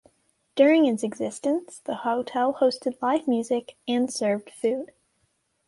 During 0.55 0.87
its 0.87 1.03
existence, 1.03 1.77
the 1.83 1.97
hotel 1.97 2.55
hosted 2.55 2.99
live 3.03 3.27
music 3.27 3.77
and 3.87 4.11
served 4.11 4.49
food. 4.49 4.93